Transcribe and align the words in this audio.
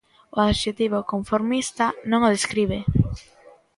O 0.37 0.37
adxectivo 0.51 1.07
conformista 1.13 1.85
non 2.09 2.19
o 2.27 2.29
describe. 2.35 2.79